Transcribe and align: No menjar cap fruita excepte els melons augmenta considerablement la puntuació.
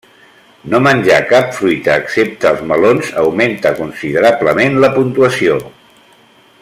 No 0.73 0.77
menjar 0.85 1.19
cap 1.31 1.51
fruita 1.57 1.97
excepte 2.05 2.49
els 2.53 2.63
melons 2.71 3.11
augmenta 3.25 3.75
considerablement 3.83 4.81
la 4.87 4.91
puntuació. 4.97 5.61